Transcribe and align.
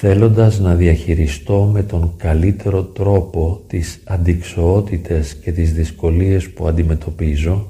θέλοντας 0.00 0.58
να 0.58 0.74
διαχειριστώ 0.74 1.70
με 1.72 1.82
τον 1.82 2.14
καλύτερο 2.16 2.82
τρόπο 2.82 3.62
τις 3.66 4.02
αντικσοότητες 4.06 5.34
και 5.34 5.52
τις 5.52 5.72
δυσκολίες 5.72 6.50
που 6.50 6.66
αντιμετωπίζω, 6.66 7.66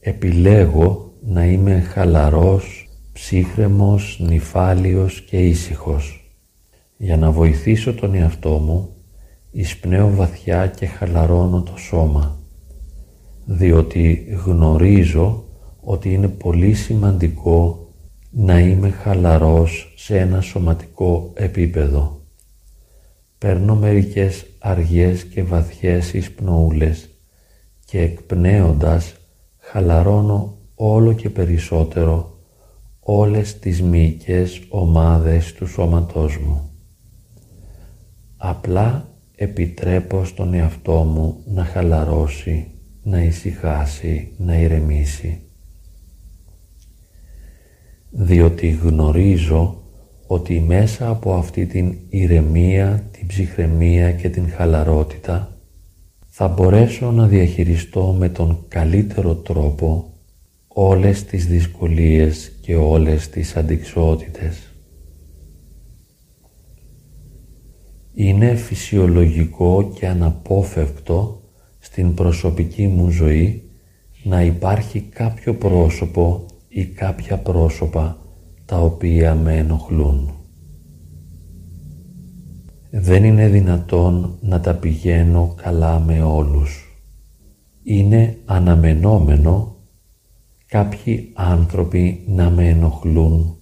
επιλέγω 0.00 1.12
να 1.26 1.44
είμαι 1.46 1.80
χαλαρός, 1.80 2.88
ψύχρεμος, 3.12 4.20
νυφάλιος 4.28 5.20
και 5.20 5.36
ήσυχος. 5.36 6.32
Για 6.96 7.16
να 7.16 7.30
βοηθήσω 7.30 7.94
τον 7.94 8.14
εαυτό 8.14 8.50
μου, 8.50 8.88
εισπνέω 9.50 10.10
βαθιά 10.10 10.66
και 10.66 10.86
χαλαρώνω 10.86 11.62
το 11.62 11.76
σώμα, 11.76 12.38
διότι 13.44 14.26
γνωρίζω 14.44 15.44
ότι 15.80 16.12
είναι 16.12 16.28
πολύ 16.28 16.74
σημαντικό 16.74 17.87
να 18.30 18.58
είμαι 18.60 18.90
χαλαρός 18.90 19.92
σε 19.96 20.18
ένα 20.18 20.40
σωματικό 20.40 21.30
επίπεδο. 21.34 22.20
Παίρνω 23.38 23.76
μερικές 23.76 24.46
αργές 24.58 25.24
και 25.24 25.42
βαθιές 25.42 26.12
εισπνοούλες 26.12 27.08
και 27.84 28.00
εκπνέοντας 28.00 29.14
χαλαρώνω 29.58 30.56
όλο 30.74 31.12
και 31.12 31.30
περισσότερο 31.30 32.38
όλες 33.00 33.58
τις 33.58 33.82
μυϊκές 33.82 34.62
ομάδες 34.68 35.52
του 35.52 35.66
σώματός 35.66 36.38
μου. 36.38 36.70
Απλά 38.36 39.08
επιτρέπω 39.36 40.24
στον 40.24 40.54
εαυτό 40.54 40.92
μου 40.92 41.42
να 41.46 41.64
χαλαρώσει, 41.64 42.66
να 43.02 43.22
ησυχάσει, 43.22 44.32
να 44.36 44.58
ηρεμήσει 44.58 45.47
διότι 48.20 48.68
γνωρίζω 48.68 49.82
ότι 50.26 50.60
μέσα 50.60 51.08
από 51.08 51.34
αυτή 51.34 51.66
την 51.66 51.96
ηρεμία, 52.08 53.08
την 53.10 53.26
ψυχραιμία 53.26 54.12
και 54.12 54.28
την 54.28 54.50
χαλαρότητα 54.50 55.56
θα 56.26 56.48
μπορέσω 56.48 57.10
να 57.10 57.26
διαχειριστώ 57.26 58.16
με 58.18 58.28
τον 58.28 58.64
καλύτερο 58.68 59.34
τρόπο 59.34 60.12
όλες 60.68 61.24
τις 61.24 61.46
δυσκολίες 61.46 62.52
και 62.60 62.76
όλες 62.76 63.28
τις 63.28 63.56
αντικσότητες. 63.56 64.72
Είναι 68.14 68.54
φυσιολογικό 68.54 69.90
και 69.94 70.06
αναπόφευκτο 70.06 71.42
στην 71.78 72.14
προσωπική 72.14 72.86
μου 72.86 73.10
ζωή 73.10 73.62
να 74.22 74.42
υπάρχει 74.42 75.00
κάποιο 75.00 75.54
πρόσωπο 75.54 76.46
ή 76.68 76.84
κάποια 76.86 77.38
πρόσωπα 77.38 78.18
τα 78.64 78.80
οποία 78.80 79.34
με 79.34 79.56
ενοχλούν. 79.56 80.32
Δεν 82.90 83.24
είναι 83.24 83.48
δυνατόν 83.48 84.38
να 84.40 84.60
τα 84.60 84.74
πηγαίνω 84.74 85.54
καλά 85.62 86.00
με 86.00 86.22
όλους. 86.22 86.98
Είναι 87.82 88.38
αναμενόμενο 88.44 89.76
κάποιοι 90.66 91.32
άνθρωποι 91.34 92.24
να 92.26 92.50
με 92.50 92.68
ενοχλούν, 92.68 93.56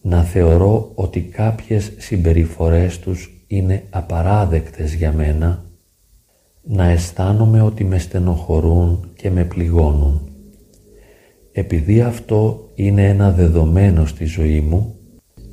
να 0.00 0.22
θεωρώ 0.22 0.92
ότι 0.94 1.20
κάποιες 1.20 1.92
συμπεριφορές 1.96 2.98
τους 2.98 3.44
είναι 3.46 3.84
απαράδεκτες 3.90 4.94
για 4.94 5.12
μένα, 5.12 5.64
να 6.62 6.84
αισθάνομαι 6.84 7.62
ότι 7.62 7.84
με 7.84 7.98
στενοχωρούν 7.98 9.10
και 9.16 9.30
με 9.30 9.44
πληγώνουν. 9.44 10.27
Επειδή 11.58 12.00
αυτό 12.00 12.70
είναι 12.74 13.08
ένα 13.08 13.30
δεδομένο 13.32 14.06
στη 14.06 14.24
ζωή 14.24 14.60
μου, 14.60 14.94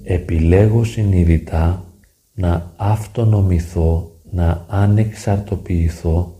επιλέγω 0.04 0.84
συνειδητά 0.84 1.94
να 2.34 2.74
αυτονομηθώ, 2.76 4.12
να 4.32 4.66
ανεξαρτοποιηθώ, 4.68 6.36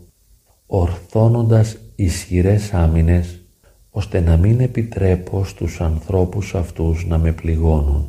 ορθώνοντας 0.66 1.76
ισχυρές 1.94 2.72
άμυνες, 2.72 3.40
ώστε 3.90 4.20
να 4.20 4.36
μην 4.36 4.60
επιτρέπω 4.60 5.44
στους 5.44 5.80
ανθρώπους 5.80 6.54
αυτούς 6.54 7.06
να 7.06 7.18
με 7.18 7.32
πληγώνουν. 7.32 8.08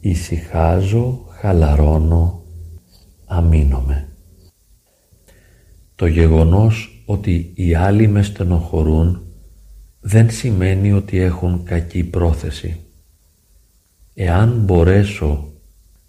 Ησυχάζω, 0.00 1.24
χαλαρώνω, 1.28 2.42
αμήνομαι. 3.26 4.08
Το 5.94 6.06
γεγονός 6.06 7.02
ότι 7.06 7.52
οι 7.54 7.74
άλλοι 7.74 8.08
με 8.08 8.22
στενοχωρούν 8.22 9.20
δεν 10.08 10.30
σημαίνει 10.30 10.92
ότι 10.92 11.18
έχουν 11.18 11.64
κακή 11.64 12.04
πρόθεση. 12.04 12.80
Εάν 14.14 14.60
μπορέσω 14.64 15.52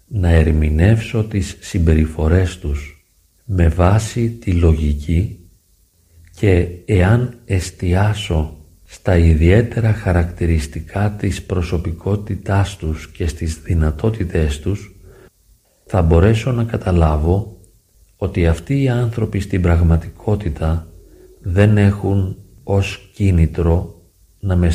να 0.06 0.28
ερμηνεύσω 0.28 1.24
τις 1.24 1.56
συμπεριφορές 1.60 2.58
τους 2.58 3.04
με 3.44 3.68
βάση 3.68 4.30
τη 4.30 4.52
λογική 4.52 5.38
και 6.34 6.68
εάν 6.84 7.38
εστιάσω 7.44 8.56
στα 8.84 9.16
ιδιαίτερα 9.16 9.92
χαρακτηριστικά 9.92 11.10
της 11.10 11.42
προσωπικότητάς 11.42 12.76
τους 12.76 13.10
και 13.10 13.26
στις 13.26 13.60
δυνατότητές 13.62 14.60
τους, 14.60 14.94
θα 15.86 16.02
μπορέσω 16.02 16.52
να 16.52 16.64
καταλάβω 16.64 17.56
ότι 18.16 18.46
αυτοί 18.46 18.82
οι 18.82 18.88
άνθρωποι 18.88 19.40
στην 19.40 19.62
πραγματικότητα 19.62 20.86
δεν 21.42 21.78
έχουν 21.78 22.36
ως 22.70 23.10
κίνητρο 23.14 24.02
να 24.40 24.56
με 24.56 24.70